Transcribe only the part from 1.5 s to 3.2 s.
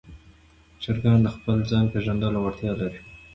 ځای پېژندلو وړتیا لري.